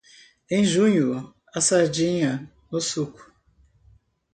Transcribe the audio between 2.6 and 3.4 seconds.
no suco.